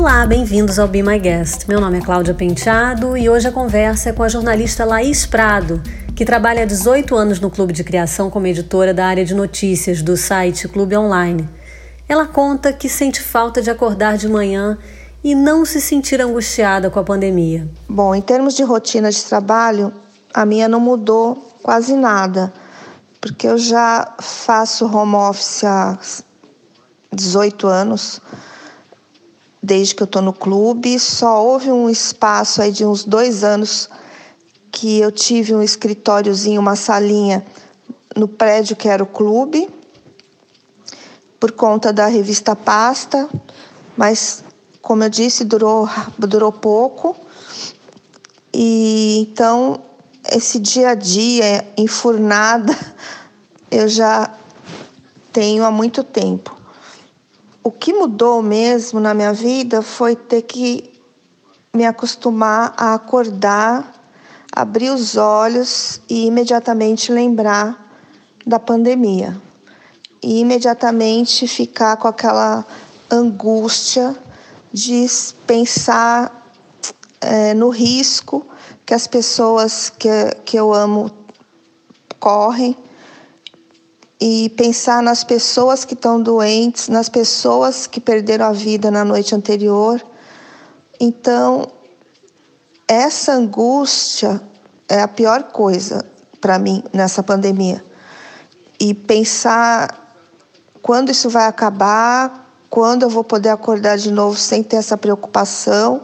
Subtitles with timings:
[0.00, 1.66] Olá, bem-vindos ao Be My Guest.
[1.66, 5.82] Meu nome é Cláudia Penteado e hoje a conversa é com a jornalista Laís Prado,
[6.14, 10.00] que trabalha há 18 anos no Clube de Criação como editora da área de notícias
[10.00, 11.48] do site Clube Online.
[12.08, 14.78] Ela conta que sente falta de acordar de manhã
[15.22, 17.68] e não se sentir angustiada com a pandemia.
[17.88, 19.92] Bom, em termos de rotina de trabalho,
[20.32, 22.52] a minha não mudou quase nada,
[23.20, 25.98] porque eu já faço home office há
[27.12, 28.22] 18 anos
[29.62, 30.98] desde que eu estou no clube.
[30.98, 33.88] Só houve um espaço aí de uns dois anos
[34.70, 37.44] que eu tive um escritóriozinho, uma salinha
[38.16, 39.68] no prédio que era o clube,
[41.38, 43.28] por conta da revista Pasta,
[43.96, 44.42] mas
[44.82, 47.16] como eu disse, durou, durou pouco.
[48.52, 49.80] E então
[50.30, 52.76] esse dia a dia enfurnada
[53.70, 54.34] eu já
[55.32, 56.57] tenho há muito tempo.
[57.68, 60.90] O que mudou mesmo na minha vida foi ter que
[61.70, 63.92] me acostumar a acordar,
[64.50, 67.92] abrir os olhos e imediatamente lembrar
[68.46, 69.38] da pandemia.
[70.22, 72.64] E imediatamente ficar com aquela
[73.10, 74.16] angústia
[74.72, 75.06] de
[75.46, 76.50] pensar
[77.20, 78.46] é, no risco
[78.86, 80.08] que as pessoas que,
[80.42, 81.10] que eu amo
[82.18, 82.74] correm
[84.20, 89.34] e pensar nas pessoas que estão doentes, nas pessoas que perderam a vida na noite
[89.34, 90.04] anterior.
[90.98, 91.68] Então,
[92.86, 94.40] essa angústia
[94.88, 96.04] é a pior coisa
[96.40, 97.84] para mim nessa pandemia.
[98.80, 100.16] E pensar
[100.82, 106.02] quando isso vai acabar, quando eu vou poder acordar de novo sem ter essa preocupação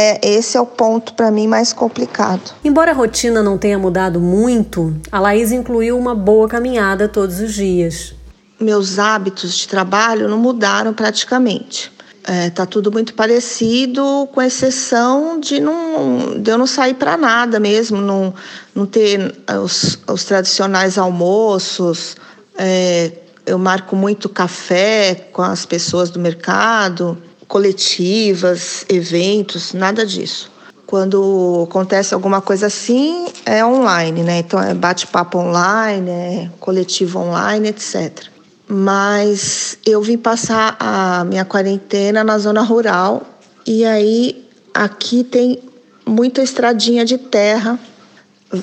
[0.00, 2.52] é, esse é o ponto para mim mais complicado.
[2.64, 7.52] Embora a rotina não tenha mudado muito, a Laís incluiu uma boa caminhada todos os
[7.52, 8.14] dias.
[8.60, 11.90] Meus hábitos de trabalho não mudaram praticamente.
[12.22, 17.58] É, tá tudo muito parecido, com exceção de, não, de eu não sair para nada
[17.58, 18.32] mesmo, não,
[18.72, 19.34] não ter
[19.64, 22.16] os, os tradicionais almoços.
[22.56, 23.10] É,
[23.44, 27.18] eu marco muito café com as pessoas do mercado
[27.48, 30.50] coletivas, eventos, nada disso.
[30.86, 34.38] Quando acontece alguma coisa assim, é online, né?
[34.38, 38.26] Então é bate-papo online, é coletivo online, etc.
[38.68, 43.22] Mas eu vim passar a minha quarentena na zona rural
[43.66, 45.58] e aí aqui tem
[46.06, 47.78] muita estradinha de terra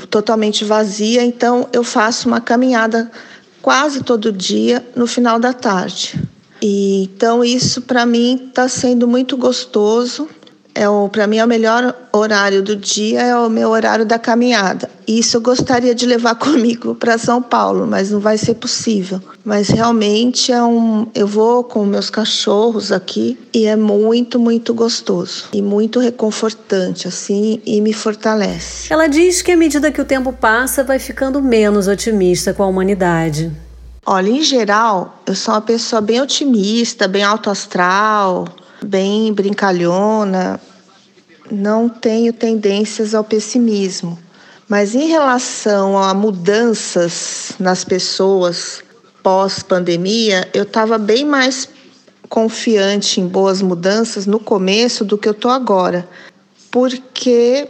[0.09, 3.11] totalmente vazia, então eu faço uma caminhada
[3.61, 6.19] quase todo dia no final da tarde.
[6.67, 10.27] E, então isso para mim está sendo muito gostoso.
[10.73, 14.17] É o para mim é o melhor horário do dia é o meu horário da
[14.17, 14.89] caminhada.
[15.07, 19.21] Isso eu gostaria de levar comigo para São Paulo, mas não vai ser possível.
[19.45, 25.45] Mas realmente é um eu vou com meus cachorros aqui e é muito muito gostoso
[25.53, 28.91] e muito reconfortante assim e me fortalece.
[28.91, 32.67] Ela diz que à medida que o tempo passa vai ficando menos otimista com a
[32.67, 33.51] humanidade.
[34.07, 38.47] Olha, em geral, eu sou uma pessoa bem otimista, bem autoastral,
[38.83, 40.61] bem brincalhona.
[41.49, 44.19] Não tenho tendências ao pessimismo.
[44.69, 48.83] Mas em relação a mudanças nas pessoas
[49.23, 51.67] pós-pandemia, eu estava bem mais
[52.29, 56.07] confiante em boas mudanças no começo do que eu estou agora.
[56.69, 57.67] Porque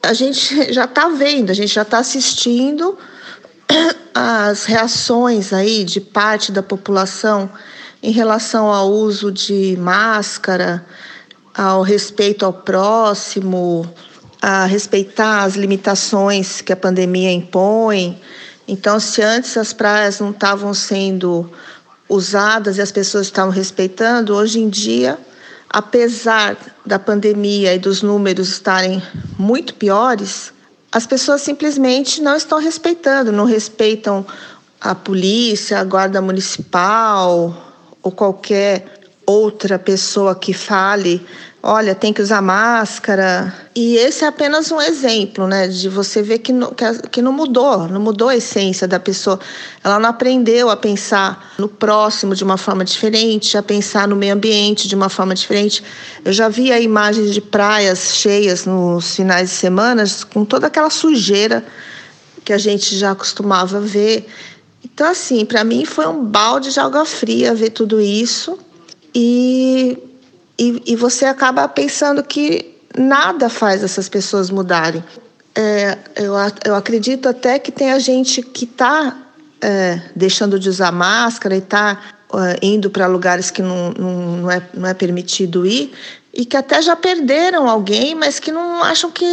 [0.00, 2.96] a gente já está vendo, a gente já está assistindo
[4.14, 7.50] as reações aí de parte da população
[8.02, 10.84] em relação ao uso de máscara,
[11.54, 13.88] ao respeito ao próximo,
[14.40, 18.20] a respeitar as limitações que a pandemia impõe.
[18.68, 21.50] Então, se antes as praias não estavam sendo
[22.08, 25.18] usadas e as pessoas estavam respeitando, hoje em dia,
[25.68, 29.02] apesar da pandemia e dos números estarem
[29.38, 30.52] muito piores,
[30.96, 34.24] as pessoas simplesmente não estão respeitando, não respeitam
[34.80, 41.20] a polícia, a guarda municipal ou qualquer outra pessoa que fale,
[41.66, 43.52] olha, tem que usar máscara.
[43.74, 46.72] E esse é apenas um exemplo, né, de você ver que não,
[47.10, 49.40] que, não mudou, não mudou a essência da pessoa.
[49.82, 54.34] Ela não aprendeu a pensar no próximo de uma forma diferente, a pensar no meio
[54.34, 55.82] ambiente de uma forma diferente.
[56.24, 61.64] Eu já vi imagens de praias cheias nos finais de semana com toda aquela sujeira
[62.44, 64.28] que a gente já costumava ver.
[64.84, 68.56] Então, assim, para mim foi um balde de água fria ver tudo isso.
[69.12, 69.98] E,
[70.58, 75.04] e, e você acaba pensando que nada faz essas pessoas mudarem.
[75.54, 79.16] É, eu, eu acredito até que tem a gente que está
[79.60, 81.98] é, deixando de usar máscara e está
[82.30, 85.92] uh, indo para lugares que não, não, não, é, não é permitido ir
[86.36, 89.24] e que até já perderam alguém, mas que não acham que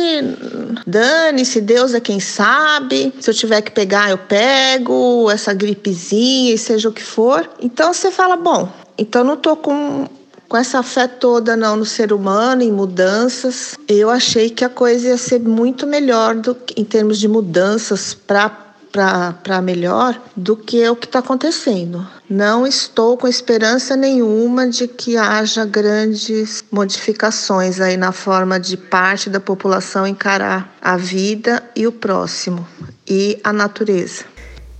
[0.87, 3.13] dane-se, Deus é quem sabe.
[3.19, 7.49] Se eu tiver que pegar, eu pego, essa gripezinha, e seja o que for.
[7.59, 10.07] Então você fala, bom, então não tô com
[10.53, 13.75] com essa fé toda não no ser humano, em mudanças.
[13.87, 18.61] Eu achei que a coisa ia ser muito melhor do, em termos de mudanças para
[18.91, 22.05] para melhor do que o que está acontecendo.
[22.29, 29.31] Não estou com esperança nenhuma de que haja grandes modificações aí na forma de parte
[29.31, 32.67] da população encarar a vida e o próximo
[33.09, 34.25] e a natureza.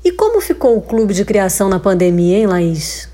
[0.05, 3.11] E como ficou o clube de criação na pandemia, hein, Laís?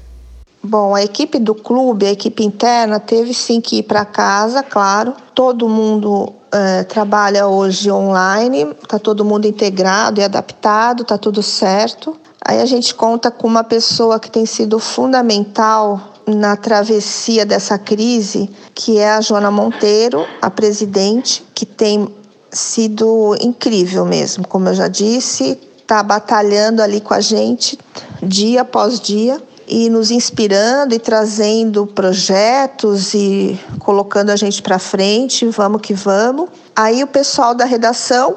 [0.61, 5.13] Bom, a equipe do clube, a equipe interna, teve sim que ir para casa, claro.
[5.33, 12.15] Todo mundo é, trabalha hoje online, está todo mundo integrado e adaptado, está tudo certo.
[12.43, 18.49] Aí a gente conta com uma pessoa que tem sido fundamental na travessia dessa crise,
[18.75, 22.13] que é a Joana Monteiro, a presidente, que tem
[22.51, 27.77] sido incrível mesmo, como eu já disse, está batalhando ali com a gente
[28.21, 35.45] dia após dia e nos inspirando e trazendo projetos e colocando a gente para frente,
[35.45, 36.49] vamos que vamos.
[36.75, 38.35] Aí o pessoal da redação,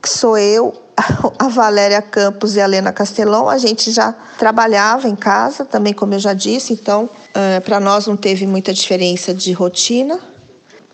[0.00, 0.72] que sou eu,
[1.38, 6.14] a Valéria Campos e a Helena Castelão, a gente já trabalhava em casa, também como
[6.14, 10.18] eu já disse, então é, para nós não teve muita diferença de rotina.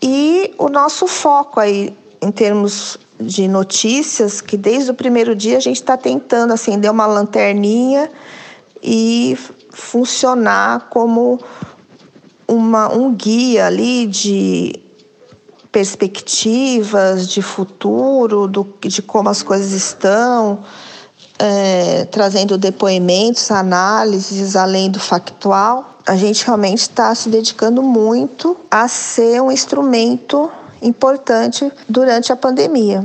[0.02, 5.60] E o nosso foco aí em termos de notícias, que desde o primeiro dia a
[5.60, 8.10] gente está tentando acender uma lanterninha
[8.82, 9.38] e
[9.76, 11.38] funcionar como
[12.48, 14.82] uma, um guia ali de
[15.70, 20.64] perspectivas de futuro, do, de como as coisas estão,
[21.38, 25.98] é, trazendo depoimentos, análises além do factual.
[26.06, 30.50] A gente realmente está se dedicando muito a ser um instrumento
[30.80, 33.04] importante durante a pandemia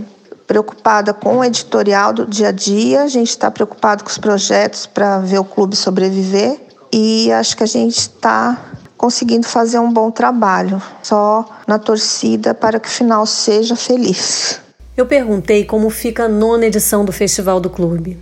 [0.51, 4.85] preocupada com o editorial do dia a dia, a gente está preocupado com os projetos
[4.85, 6.59] para ver o clube sobreviver
[6.91, 8.59] e acho que a gente está
[8.97, 14.59] conseguindo fazer um bom trabalho, só na torcida para que o final seja feliz.
[14.97, 18.21] Eu perguntei como fica a nona edição do Festival do Clube.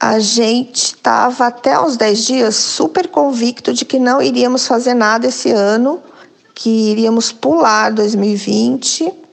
[0.00, 5.26] A gente estava até uns 10 dias super convicto de que não iríamos fazer nada
[5.26, 6.00] esse ano,
[6.54, 9.27] que iríamos pular 2020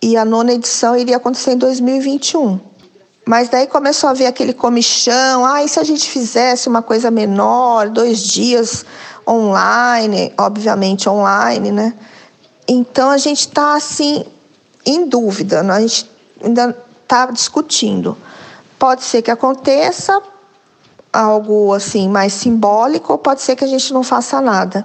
[0.00, 2.60] e a nona edição iria acontecer em 2021.
[3.26, 7.10] Mas daí começou a ver aquele comichão, ah, e se a gente fizesse uma coisa
[7.10, 8.86] menor, dois dias
[9.28, 11.94] online, obviamente online, né?
[12.66, 14.24] Então a gente está assim
[14.86, 15.74] em dúvida, né?
[15.74, 16.10] a gente
[16.42, 18.16] ainda está discutindo.
[18.78, 20.22] Pode ser que aconteça
[21.12, 24.84] algo assim mais simbólico, ou pode ser que a gente não faça nada.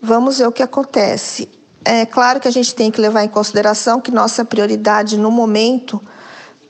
[0.00, 1.57] Vamos ver o que acontece.
[1.90, 5.98] É claro que a gente tem que levar em consideração que nossa prioridade no momento,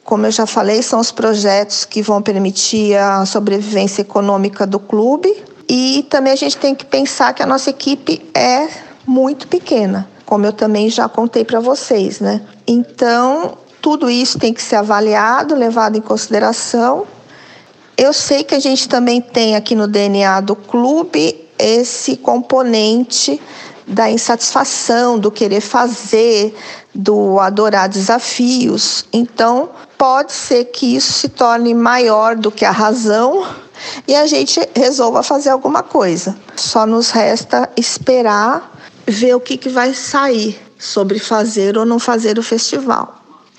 [0.04, 5.34] como eu já falei, são os projetos que vão permitir a sobrevivência econômica do clube.
[5.68, 8.68] E também a gente tem que pensar que a nossa equipe é
[9.04, 12.40] muito pequena, como eu também já contei para vocês, né?
[12.64, 17.08] Então, tudo isso tem que ser avaliado, levado em consideração.
[17.96, 23.40] Eu sei que a gente também tem aqui no DNA do clube esse componente
[23.88, 26.54] da insatisfação, do querer fazer,
[26.94, 29.04] do adorar desafios.
[29.12, 33.46] Então, pode ser que isso se torne maior do que a razão
[34.06, 36.36] e a gente resolva fazer alguma coisa.
[36.54, 38.76] Só nos resta esperar
[39.06, 43.16] ver o que, que vai sair sobre fazer ou não fazer o festival.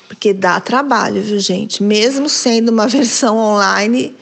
[0.08, 1.84] Porque dá trabalho, viu, gente?
[1.84, 4.16] Mesmo sendo uma versão online,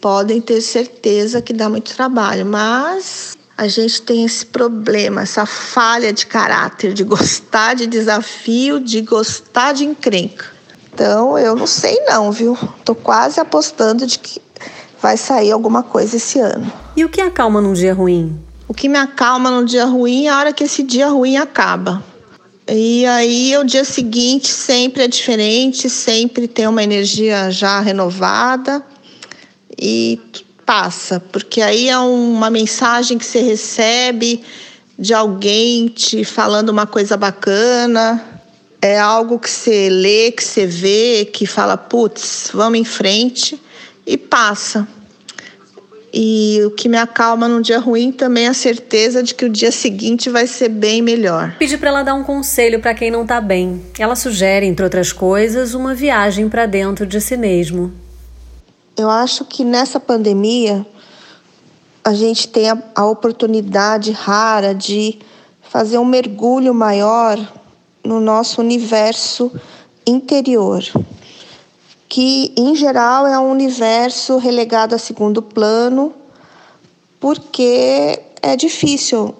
[0.00, 6.12] podem ter certeza que dá muito trabalho, mas a gente tem esse problema, essa falha
[6.12, 10.46] de caráter, de gostar de desafio, de gostar de encrenca.
[10.92, 12.56] Então, eu não sei não, viu?
[12.84, 14.40] Tô quase apostando de que
[15.00, 16.70] vai sair alguma coisa esse ano.
[16.96, 18.38] E o que acalma num dia ruim?
[18.68, 22.02] O que me acalma num dia ruim é a hora que esse dia ruim acaba.
[22.68, 28.84] E aí o dia seguinte sempre é diferente, sempre tem uma energia já renovada
[29.78, 30.20] e
[30.66, 34.42] passa, porque aí é uma mensagem que você recebe
[34.98, 38.22] de alguém te falando uma coisa bacana,
[38.82, 43.60] é algo que você lê, que você vê, que fala, putz, vamos em frente
[44.04, 44.86] e passa.
[46.12, 49.50] E o que me acalma num dia ruim também é a certeza de que o
[49.50, 51.54] dia seguinte vai ser bem melhor.
[51.58, 53.82] Pedi para ela dar um conselho para quem não está bem.
[53.98, 57.92] Ela sugere, entre outras coisas, uma viagem para dentro de si mesmo.
[58.96, 60.86] Eu acho que nessa pandemia
[62.02, 65.18] a gente tem a, a oportunidade rara de
[65.60, 67.36] fazer um mergulho maior
[68.02, 69.52] no nosso universo
[70.06, 70.82] interior,
[72.08, 76.14] que em geral é um universo relegado a segundo plano,
[77.20, 79.34] porque é difícil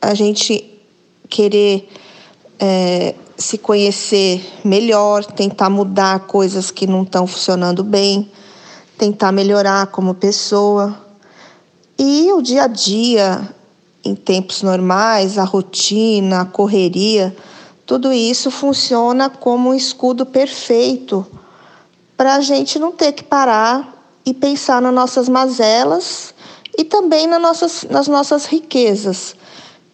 [0.00, 0.78] a gente
[1.28, 1.88] querer
[2.60, 8.30] é, se conhecer melhor, tentar mudar coisas que não estão funcionando bem,
[9.02, 10.96] tentar melhorar como pessoa.
[11.98, 13.52] E o dia a dia,
[14.04, 17.36] em tempos normais, a rotina, a correria,
[17.84, 21.26] tudo isso funciona como um escudo perfeito
[22.16, 23.92] para a gente não ter que parar
[24.24, 26.32] e pensar nas nossas mazelas
[26.78, 29.34] e também nas nossas, nas nossas riquezas,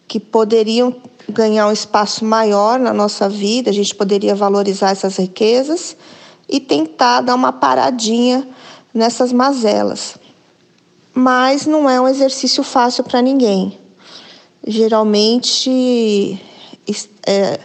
[0.07, 0.95] que poderiam
[1.27, 5.97] ganhar um espaço maior na nossa vida, a gente poderia valorizar essas riquezas
[6.47, 8.47] e tentar dar uma paradinha
[8.93, 10.17] nessas mazelas.
[11.13, 13.77] Mas não é um exercício fácil para ninguém.
[14.65, 16.39] Geralmente,
[17.25, 17.59] é,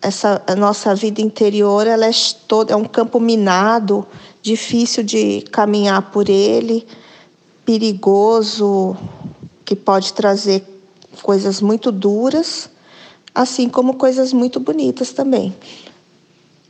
[0.00, 2.10] essa a nossa vida interior ela é,
[2.46, 4.06] todo, é um campo minado,
[4.42, 6.86] difícil de caminhar por ele,
[7.64, 8.96] perigoso,
[9.64, 10.64] que pode trazer
[11.22, 12.70] coisas muito duras,
[13.34, 15.54] assim como coisas muito bonitas também.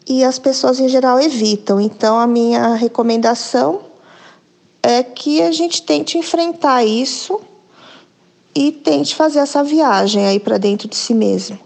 [0.08, 1.78] E as pessoas em geral evitam.
[1.80, 3.82] Então a minha recomendação
[4.82, 7.40] é que a gente tente enfrentar isso
[8.54, 11.58] e tente fazer essa viagem aí para dentro de si mesmo.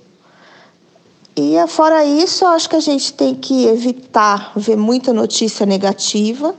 [1.35, 6.55] E fora isso, eu acho que a gente tem que evitar ver muita notícia negativa,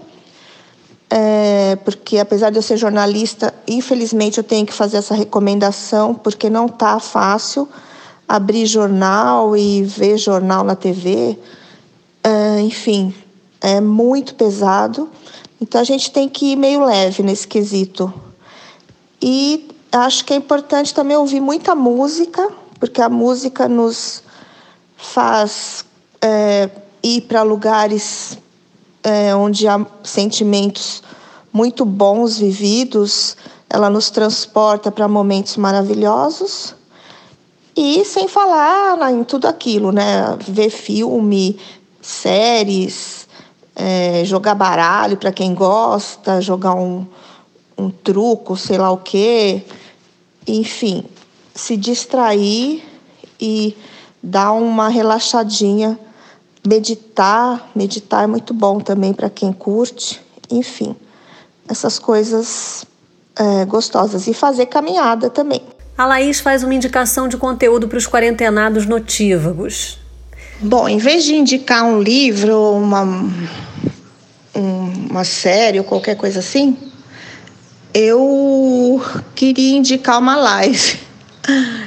[1.08, 6.50] é, porque apesar de eu ser jornalista, infelizmente eu tenho que fazer essa recomendação, porque
[6.50, 7.70] não está fácil
[8.28, 11.38] abrir jornal e ver jornal na TV.
[12.24, 13.14] É, enfim,
[13.60, 15.10] é muito pesado.
[15.60, 18.14] Então a gente tem que ir meio leve nesse quesito.
[19.22, 22.50] E acho que é importante também ouvir muita música,
[22.80, 24.24] porque a música nos
[24.98, 25.86] faz
[26.22, 26.70] é,
[27.02, 28.38] ir para lugares
[29.04, 31.04] é, onde há sentimentos
[31.52, 33.38] muito bons vividos,
[33.70, 36.76] ela nos transporta para momentos maravilhosos.
[37.76, 40.38] E sem falar em tudo aquilo, né?
[40.48, 41.60] Ver filme,
[42.04, 43.28] séries,
[43.76, 47.08] é, jogar baralho para quem gosta, jogar um,
[47.78, 49.64] um truco, sei lá o quê.
[50.48, 51.06] Enfim,
[51.56, 52.84] se distrair
[53.40, 53.76] e
[54.22, 55.98] dar uma relaxadinha,
[56.66, 60.96] meditar, meditar é muito bom também para quem curte, enfim,
[61.68, 62.86] essas coisas
[63.36, 65.62] é, gostosas e fazer caminhada também.
[65.98, 70.03] A Laís faz uma indicação de conteúdo para os quarentenados notívagos.
[70.66, 73.30] Bom, em vez de indicar um livro, uma,
[74.56, 76.78] uma série ou qualquer coisa assim,
[77.94, 79.04] eu
[79.36, 81.00] queria indicar uma live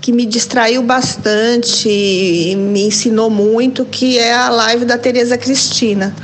[0.00, 6.14] que me distraiu bastante e me ensinou muito, que é a live da Tereza Cristina.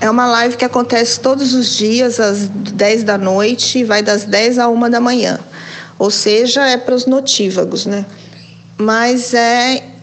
[0.00, 4.22] É uma live que acontece todos os dias às 10 da noite e vai das
[4.22, 5.40] 10 a 1 da manhã.
[5.98, 8.06] Ou seja, é para os notívagos, né?
[8.78, 9.95] Mas é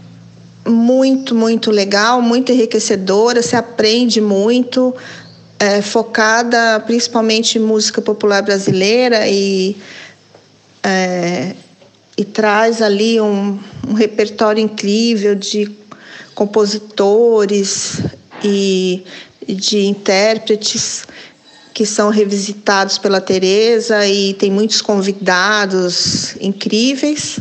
[0.65, 4.96] muito, muito legal, muito enriquecedora, se aprende muito,
[5.60, 9.75] é focada principalmente em música popular brasileira e
[10.84, 11.55] é,
[12.17, 15.72] e traz ali um, um repertório incrível de
[16.36, 18.01] compositores
[18.43, 19.03] e
[19.48, 21.05] de intérpretes
[21.74, 27.39] que são revisitados pela Teresa e tem muitos convidados incríveis.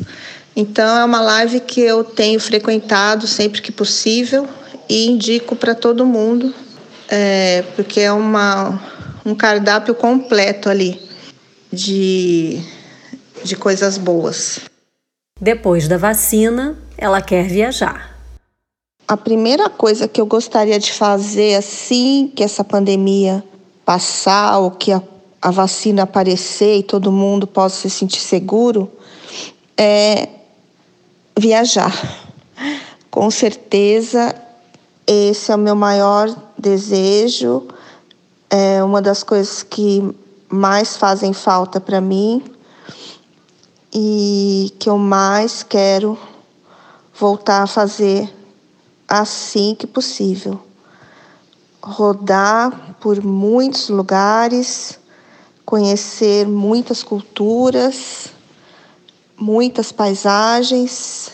[0.54, 4.46] Então é uma live que eu tenho frequentado sempre que possível
[4.88, 6.54] e indico para todo mundo,
[7.08, 8.82] é, porque é uma,
[9.24, 11.00] um cardápio completo ali
[11.72, 12.62] de
[13.44, 14.60] de coisas boas.
[15.40, 18.16] Depois da vacina, ela quer viajar.
[19.06, 23.42] A primeira coisa que eu gostaria de fazer assim que essa pandemia
[23.84, 25.02] passar ou que a,
[25.40, 28.90] a vacina aparecer e todo mundo possa se sentir seguro
[29.76, 30.28] é
[31.42, 31.92] viajar.
[33.10, 34.32] Com certeza,
[35.04, 37.66] esse é o meu maior desejo,
[38.48, 40.14] é uma das coisas que
[40.48, 42.44] mais fazem falta para mim
[43.92, 46.16] e que eu mais quero
[47.18, 48.32] voltar a fazer
[49.08, 50.60] assim que possível.
[51.82, 54.96] Rodar por muitos lugares,
[55.66, 58.30] conhecer muitas culturas,
[59.42, 61.32] muitas paisagens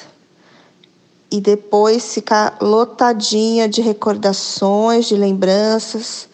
[1.31, 6.27] e depois ficar lotadinha de recordações, de lembranças,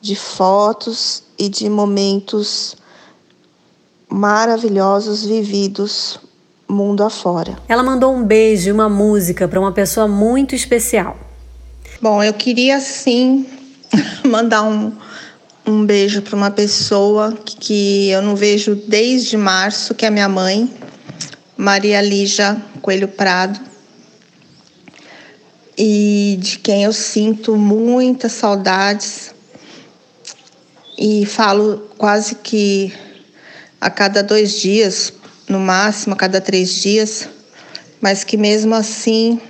[0.00, 2.76] de fotos e de momentos
[4.08, 6.18] maravilhosos vividos
[6.68, 7.56] mundo afora.
[7.68, 11.16] Ela mandou um beijo e uma música para uma pessoa muito especial.
[12.00, 13.46] Bom, eu queria sim
[14.26, 14.90] mandar um,
[15.64, 20.68] um beijo para uma pessoa que eu não vejo desde março, que é minha mãe,
[21.62, 23.60] Maria Lígia Coelho Prado,
[25.78, 29.32] e de quem eu sinto muitas saudades
[30.98, 32.92] e falo quase que
[33.80, 35.12] a cada dois dias,
[35.48, 37.28] no máximo a cada três dias,
[38.00, 39.40] mas que mesmo assim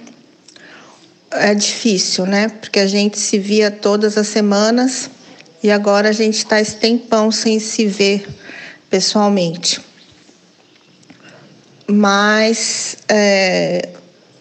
[1.31, 2.51] é difícil, né?
[2.51, 5.09] Porque a gente se via todas as semanas
[5.63, 8.29] e agora a gente está esse tempão sem se ver
[8.91, 9.92] pessoalmente.
[11.87, 13.89] Mas é,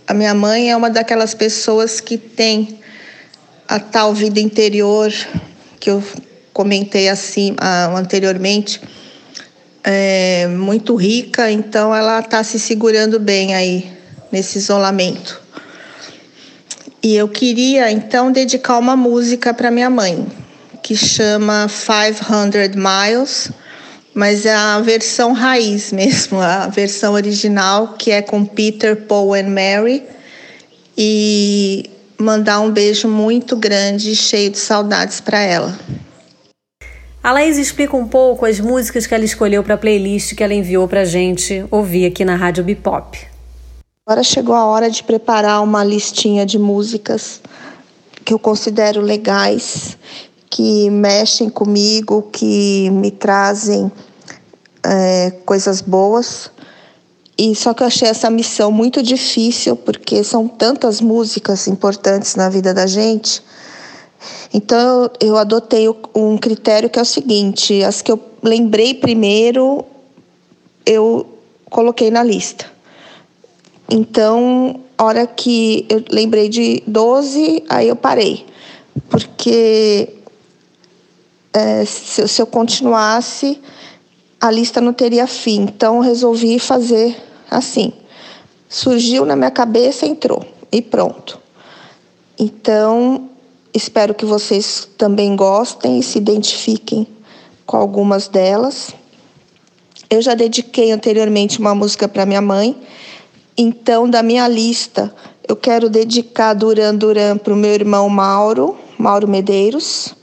[0.07, 2.79] a minha mãe é uma daquelas pessoas que tem
[3.67, 5.11] a tal vida interior
[5.79, 6.03] que eu
[6.53, 7.55] comentei assim
[7.95, 8.79] anteriormente,
[9.83, 13.91] é muito rica, então ela está se segurando bem aí
[14.31, 15.41] nesse isolamento.
[17.01, 20.27] E eu queria então dedicar uma música para minha mãe,
[20.83, 23.51] que chama 500 Miles,
[24.13, 29.49] mas é a versão raiz mesmo, a versão original, que é com Peter, Paul and
[29.49, 30.03] Mary.
[30.97, 35.77] E mandar um beijo muito grande, cheio de saudades para ela.
[37.23, 40.53] A Laís explica um pouco as músicas que ela escolheu para a playlist que ela
[40.53, 43.17] enviou para a gente ouvir aqui na Rádio Bipop.
[44.07, 47.41] Agora chegou a hora de preparar uma listinha de músicas
[48.25, 49.97] que eu considero legais,
[50.51, 53.91] que mexem comigo, que me trazem
[54.83, 56.51] é, coisas boas.
[57.35, 62.49] E só que eu achei essa missão muito difícil, porque são tantas músicas importantes na
[62.49, 63.41] vida da gente
[64.53, 69.85] então eu adotei um critério que é o seguinte: as que eu lembrei primeiro,
[70.85, 71.25] eu
[71.69, 72.65] coloquei na lista.
[73.89, 78.45] Então, hora que eu lembrei de 12, aí eu parei.
[79.09, 80.09] Porque
[81.53, 83.61] é, se, se eu continuasse,
[84.39, 85.61] a lista não teria fim.
[85.61, 87.15] Então, resolvi fazer
[87.49, 87.93] assim.
[88.69, 91.39] Surgiu na minha cabeça, entrou e pronto.
[92.39, 93.29] Então,
[93.73, 97.07] Espero que vocês também gostem e se identifiquem
[97.65, 98.93] com algumas delas.
[100.09, 102.75] Eu já dediquei anteriormente uma música para minha mãe,
[103.57, 105.13] então da minha lista
[105.47, 110.13] eu quero dedicar Duran Duran para o meu irmão Mauro, Mauro Medeiros,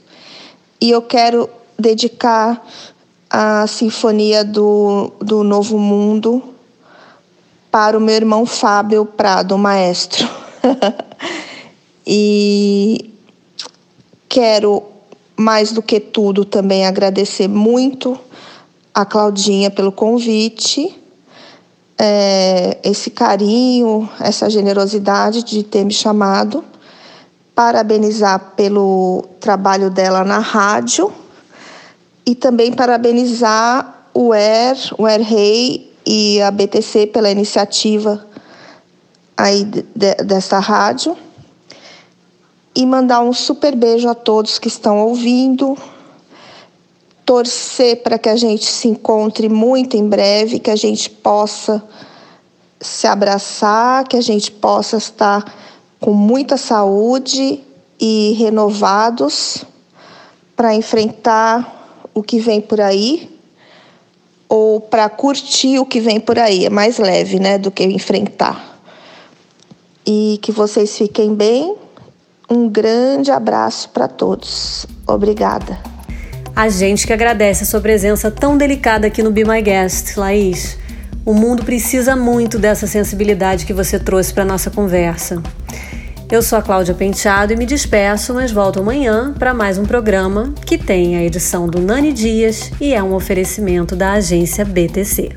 [0.81, 2.65] e eu quero dedicar
[3.29, 6.43] a Sinfonia do, do Novo Mundo
[7.71, 10.27] para o meu irmão Fábio Prado, maestro.
[12.05, 13.09] e
[14.29, 14.83] Quero,
[15.35, 18.15] mais do que tudo, também agradecer muito
[18.93, 20.95] a Claudinha pelo convite,
[21.97, 26.63] é, esse carinho, essa generosidade de ter me chamado,
[27.59, 31.11] parabenizar pelo trabalho dela na rádio
[32.25, 38.25] e também parabenizar o ER, o ER Rei e a BTC pela iniciativa
[39.35, 39.83] aí de,
[40.23, 41.17] dessa rádio
[42.73, 45.77] e mandar um super beijo a todos que estão ouvindo.
[47.25, 51.83] Torcer para que a gente se encontre muito em breve, que a gente possa
[52.79, 55.43] se abraçar, que a gente possa estar
[55.99, 57.61] com muita saúde
[57.99, 59.65] e renovados
[60.55, 63.29] para enfrentar o que vem por aí
[64.47, 66.65] ou para curtir o que vem por aí.
[66.65, 68.79] É mais leve, né, do que enfrentar.
[70.05, 71.75] E que vocês fiquem bem.
[72.49, 74.87] Um grande abraço para todos.
[75.07, 75.77] Obrigada.
[76.55, 80.77] A gente que agradece a sua presença tão delicada aqui no Be My Guest, Laís.
[81.23, 85.43] O mundo precisa muito dessa sensibilidade que você trouxe para nossa conversa.
[86.31, 90.53] Eu sou a Cláudia Penteado e me despeço, mas volto amanhã para mais um programa
[90.63, 95.29] que tem a edição do Nani Dias e é um oferecimento da agência BTC.